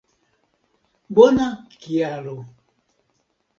Bona 1.17 1.45
kialo 1.81 2.37